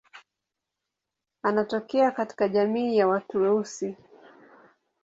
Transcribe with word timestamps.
Anatokea 1.43 2.11
katika 2.11 2.47
jamii 2.49 2.97
ya 2.97 3.07
watu 3.07 3.37
weusi. 3.41 3.95